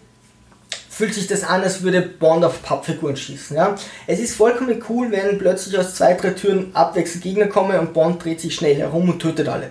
[0.96, 3.56] fühlt sich das an, als würde Bond auf Pappfiguren schießen.
[3.56, 3.74] Ja?
[4.06, 8.24] Es ist vollkommen cool, wenn plötzlich aus zwei, drei Türen abwechselnd Gegner kommen und Bond
[8.24, 9.70] dreht sich schnell herum und tötet alle.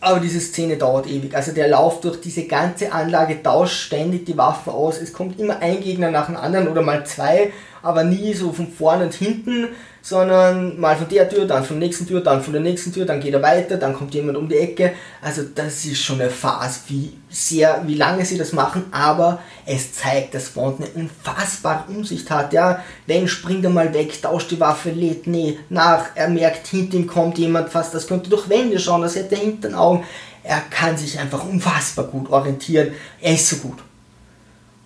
[0.00, 1.34] Aber diese Szene dauert ewig.
[1.34, 5.00] Also der Lauf durch diese ganze Anlage tauscht ständig die Waffen aus.
[5.00, 8.68] Es kommt immer ein Gegner nach dem anderen oder mal zwei, aber nie so von
[8.68, 9.68] vorne und hinten,
[10.02, 13.06] sondern mal von der Tür, dann von der nächsten Tür, dann von der nächsten Tür,
[13.06, 14.92] dann geht er weiter, dann kommt jemand um die Ecke.
[15.20, 19.94] Also das ist schon eine Phase, wie sehr, wie lange sie das machen, aber es
[19.94, 22.52] zeigt, dass Bond eine unfassbare Umsicht hat.
[22.52, 26.96] Ja, wenn springt er mal weg, tauscht die Waffe, lädt nee, nach, er merkt, hinter
[26.96, 30.04] ihm kommt jemand fast, das könnte durch Wände schauen, das hätte er hinter den Augen.
[30.44, 32.92] Er kann sich einfach unfassbar gut orientieren.
[33.20, 33.78] Er ist so gut.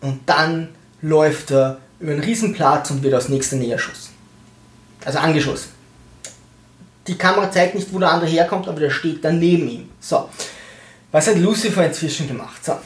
[0.03, 0.69] Und dann
[1.01, 4.13] läuft er über einen Riesenplatz und wird aus nächster Nähe erschossen.
[5.05, 5.71] Also angeschossen.
[7.07, 9.89] Die Kamera zeigt nicht, wo der andere herkommt, aber der steht dann neben ihm.
[10.01, 10.29] So.
[11.13, 12.65] Was hat Lucifer inzwischen gemacht?
[12.65, 12.77] So.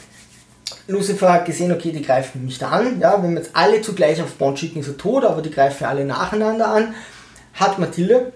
[0.87, 3.01] Lucifer hat gesehen, okay, die greifen mich da an.
[3.01, 5.85] Ja, wenn wir jetzt alle zugleich auf Bond schicken, ist er tot, aber die greifen
[5.85, 6.95] alle nacheinander an.
[7.55, 8.33] Hat Mathilde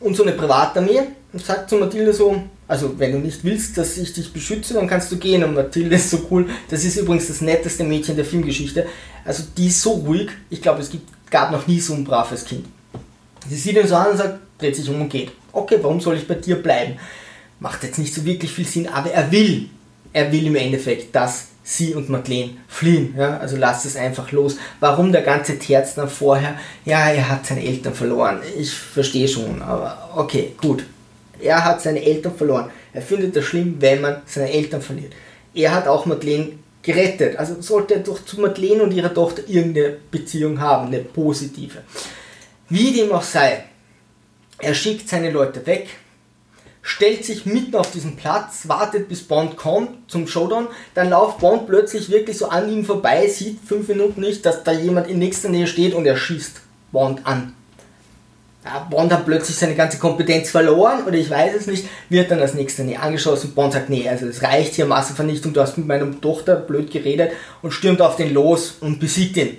[0.00, 3.96] und so eine Privatarmee und sagt zu Mathilde so, also wenn du nicht willst, dass
[3.96, 5.44] ich dich beschütze, dann kannst du gehen.
[5.44, 6.48] Und Mathilde ist so cool.
[6.68, 8.86] Das ist übrigens das netteste Mädchen der Filmgeschichte.
[9.24, 10.30] Also die ist so ruhig.
[10.50, 12.66] Ich glaube, es gibt, gab noch nie so ein braves Kind.
[13.48, 15.30] Sie sieht ihn so an und sagt, dreht sich um und geht.
[15.52, 16.96] Okay, warum soll ich bei dir bleiben?
[17.60, 19.68] Macht jetzt nicht so wirklich viel Sinn, aber er will.
[20.12, 23.14] Er will im Endeffekt, dass sie und Madeleine fliehen.
[23.16, 23.38] Ja?
[23.38, 24.56] Also lasst es einfach los.
[24.80, 26.58] Warum der ganze Terz dann vorher?
[26.84, 28.40] Ja, er hat seine Eltern verloren.
[28.58, 30.84] Ich verstehe schon, aber okay, gut.
[31.40, 32.70] Er hat seine Eltern verloren.
[32.92, 35.12] Er findet es schlimm, wenn man seine Eltern verliert.
[35.54, 37.36] Er hat auch Madeleine gerettet.
[37.36, 41.82] Also sollte er doch zu Madeleine und ihrer Tochter irgendeine Beziehung haben, eine positive.
[42.68, 43.64] Wie dem auch sei,
[44.58, 45.88] er schickt seine Leute weg,
[46.80, 51.66] stellt sich mitten auf diesen Platz, wartet bis Bond kommt zum Showdown, dann läuft Bond
[51.66, 55.48] plötzlich wirklich so an ihm vorbei, sieht fünf Minuten nicht, dass da jemand in nächster
[55.48, 56.60] Nähe steht und er schießt
[56.92, 57.55] Bond an.
[58.66, 62.40] Ja, Bond hat plötzlich seine ganze Kompetenz verloren oder ich weiß es nicht, wird dann
[62.40, 63.54] als nächster Nähe angeschossen.
[63.54, 67.30] Bond sagt, nee, also es reicht hier, Massenvernichtung, du hast mit meiner Tochter blöd geredet
[67.62, 69.58] und stürmt auf den los und besiegt ihn.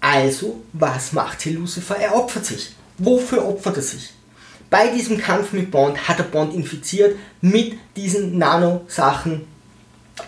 [0.00, 1.96] Also, was macht hier Lucifer?
[1.96, 2.74] Er opfert sich.
[2.98, 4.10] Wofür opfert er sich?
[4.68, 9.42] Bei diesem Kampf mit Bond hat er Bond infiziert mit diesen Nano-Sachen,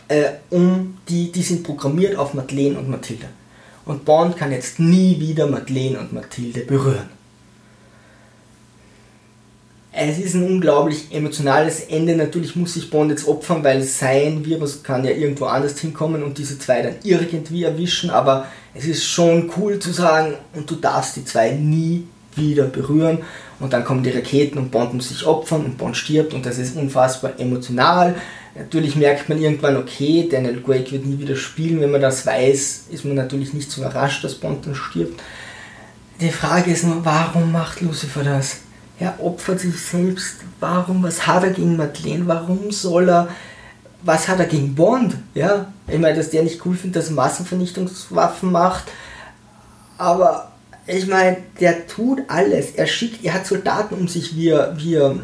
[0.07, 3.27] äh, um die, die sind programmiert auf Madeleine und Mathilde.
[3.85, 7.18] Und Bond kann jetzt nie wieder Madeleine und Mathilde berühren.
[10.01, 12.15] Es ist ein unglaublich emotionales Ende.
[12.15, 16.39] Natürlich muss sich Bond jetzt opfern, weil sein Virus kann ja irgendwo anders hinkommen und
[16.39, 18.11] diese zwei dann irgendwie erwischen.
[18.11, 22.05] Aber es ist schon cool zu sagen, und du darfst die zwei nie
[22.37, 23.19] wieder berühren
[23.59, 26.59] und dann kommen die Raketen und Bond muss sich opfern und Bond stirbt und das
[26.59, 28.15] ist unfassbar emotional.
[28.57, 31.81] Natürlich merkt man irgendwann, okay, Daniel Craig wird nie wieder spielen.
[31.81, 35.21] Wenn man das weiß, ist man natürlich nicht so überrascht, dass Bond dann stirbt.
[36.21, 38.59] Die Frage ist nur, warum macht Lucifer das?
[39.01, 40.37] Er opfert sich selbst.
[40.61, 41.03] Warum?
[41.03, 42.27] Was hat er gegen Madeleine?
[42.27, 43.29] Warum soll er?
[44.03, 45.17] Was hat er gegen Bond?
[45.35, 48.85] Ja, ich meine, dass der nicht cool findet, dass er Massenvernichtungswaffen macht.
[49.99, 50.53] Aber
[50.87, 52.73] ich meine, der tut alles.
[52.73, 55.17] Er schickt, er hat Soldaten um sich, wie er, wie er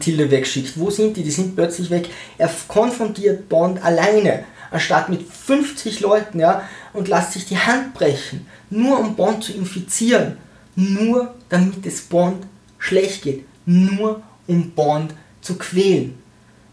[0.00, 0.78] Tilde wegschickt.
[0.78, 1.22] Wo sind die?
[1.22, 2.08] Die sind plötzlich weg.
[2.38, 8.46] Er konfrontiert Bond alleine, anstatt mit 50 Leuten, ja, und lässt sich die Hand brechen.
[8.70, 10.38] Nur um Bond zu infizieren.
[10.74, 12.46] Nur damit es Bond
[12.86, 13.44] schlecht geht.
[13.66, 16.22] Nur um Bond zu quälen.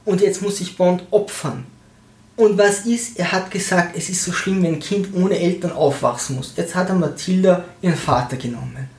[0.06, 1.66] Und jetzt muss sich Bond opfern.
[2.36, 3.20] Und was ist?
[3.20, 6.54] Er hat gesagt, es ist so schlimm, wenn ein Kind ohne Eltern aufwachsen muss.
[6.56, 8.90] Jetzt hat er Mathilda ihren Vater genommen.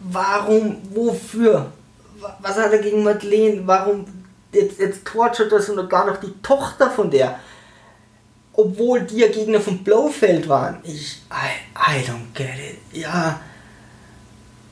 [0.00, 0.76] Warum?
[0.90, 1.72] Wofür?
[2.40, 3.62] Was hat er gegen Madeleine?
[3.66, 4.04] Warum?
[4.52, 7.38] Jetzt, jetzt torturet er sogar noch die Tochter von der.
[8.52, 10.78] Obwohl die ja Gegner von Blofeld waren.
[10.82, 12.78] Ich, I, I don't get it.
[12.92, 13.40] Ja,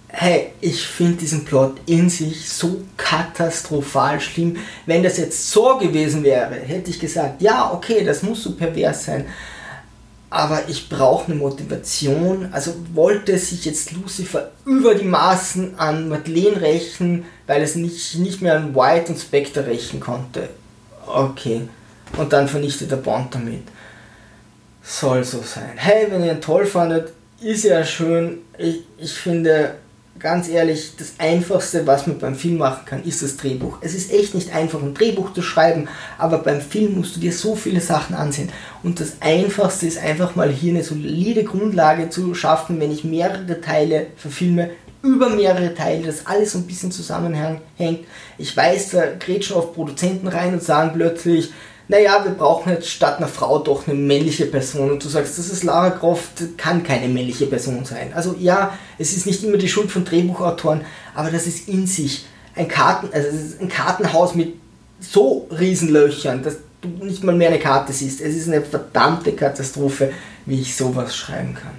[0.08, 4.56] hey, ich finde diesen Plot in sich so katastrophal schlimm.
[4.86, 9.04] Wenn das jetzt so gewesen wäre, hätte ich gesagt, ja, okay, das muss so pervers
[9.04, 9.26] sein.
[10.30, 12.48] Aber ich brauche eine Motivation.
[12.52, 18.42] Also wollte sich jetzt Lucifer über die Maßen an Madeleine rächen, weil es nicht, nicht
[18.42, 20.48] mehr an White und Spectre rächen konnte.
[21.06, 21.68] Okay.
[22.16, 23.62] Und dann vernichtet der Bond damit.
[24.82, 25.72] Soll so sein.
[25.76, 28.38] Hey, wenn ihr ihn toll fandet, ist ja schön.
[28.58, 29.74] Ich, ich finde,
[30.18, 33.78] ganz ehrlich, das Einfachste, was man beim Film machen kann, ist das Drehbuch.
[33.80, 37.32] Es ist echt nicht einfach, ein Drehbuch zu schreiben, aber beim Film musst du dir
[37.32, 38.50] so viele Sachen ansehen.
[38.82, 43.60] Und das Einfachste ist einfach mal hier eine solide Grundlage zu schaffen, wenn ich mehrere
[43.60, 44.70] Teile verfilme,
[45.02, 47.60] über mehrere Teile, dass alles so ein bisschen zusammenhängt.
[48.38, 51.52] Ich weiß, da grätschen oft Produzenten rein und sagen plötzlich,
[51.88, 55.48] naja, wir brauchen jetzt statt einer Frau doch eine männliche Person und du sagst, das
[55.48, 58.12] ist Lara Croft, kann keine männliche Person sein.
[58.12, 62.26] Also ja, es ist nicht immer die Schuld von Drehbuchautoren, aber das ist in sich
[62.56, 63.28] ein Karten, also
[63.60, 64.54] ein Kartenhaus mit
[64.98, 68.20] so Riesenlöchern, dass du nicht mal mehr eine Karte siehst.
[68.20, 70.12] Es ist eine verdammte Katastrophe,
[70.44, 71.76] wie ich sowas schreiben kann.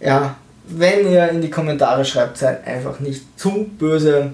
[0.00, 4.32] Ja, wenn ihr in die Kommentare schreibt, seid einfach nicht zu böse.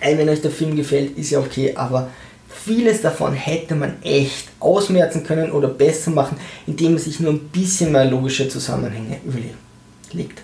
[0.00, 2.08] Ey, wenn euch der Film gefällt, ist ja okay, aber
[2.54, 6.36] Vieles davon hätte man echt ausmerzen können oder besser machen,
[6.66, 10.42] indem man sich nur ein bisschen mehr logische Zusammenhänge überlegt.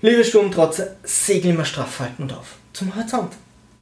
[0.00, 3.32] Liebe Sturmtrotzer, segel immer straff halten und auf zum Horizont.